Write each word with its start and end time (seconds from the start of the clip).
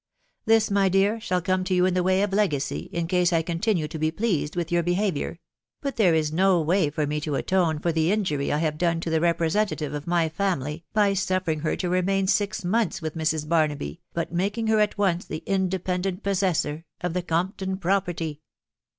This, 0.47 0.71
my 0.71 0.89
dear, 0.89 1.19
shall 1.19 1.43
come 1.43 1.63
to 1.65 1.75
you 1.75 1.85
in 1.85 1.93
the 1.93 2.01
way 2.01 2.23
of 2.23 2.33
legacy, 2.33 2.89
in 2.91 3.05
case 3.05 3.31
I 3.31 3.43
continue 3.43 3.87
to 3.87 3.99
be 3.99 4.09
pleased 4.09 4.55
with 4.55 4.71
your 4.71 4.81
behaviour; 4.81 5.37
but 5.79 5.97
there 5.97 6.15
is 6.15 6.33
no 6.33 6.59
way 6.59 6.89
for 6.89 7.05
me 7.05 7.21
to 7.21 7.35
atone 7.35 7.77
for 7.77 7.91
the 7.91 8.11
injury 8.11 8.47
1 8.49 8.59
have 8.61 8.79
done 8.79 8.99
to 9.01 9.11
the 9.11 9.21
representative 9.21 9.93
of 9.93 10.07
my 10.07 10.27
family 10.27 10.85
by 10.91 11.13
suffering 11.13 11.59
her 11.59 11.75
to 11.75 11.87
raemain 11.87 12.25
six 12.27 12.65
months 12.65 12.99
with 12.99 13.13
Mrs. 13.15 13.47
Barnaby, 13.47 14.01
but 14.11 14.33
making 14.33 14.65
her 14.65 14.79
at 14.79 14.97
once 14.97 15.25
the 15.25 15.43
inde 15.45 15.79
pendent 15.83 16.23
possessor 16.23 16.83
of 17.01 17.13
theCompton 17.13 17.79
property." 17.79 18.41